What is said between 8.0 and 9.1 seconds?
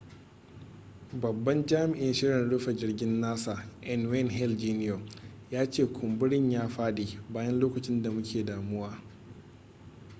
da muke damuwa